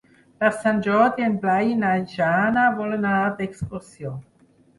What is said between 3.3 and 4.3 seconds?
d'excursió.